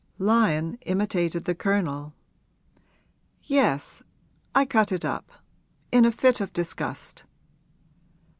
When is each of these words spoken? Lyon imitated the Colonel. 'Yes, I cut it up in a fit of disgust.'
Lyon 0.17 0.79
imitated 0.87 1.45
the 1.45 1.53
Colonel. 1.53 2.15
'Yes, 3.43 4.01
I 4.55 4.65
cut 4.65 4.91
it 4.91 5.05
up 5.05 5.29
in 5.91 6.05
a 6.05 6.11
fit 6.11 6.41
of 6.41 6.51
disgust.' 6.53 7.23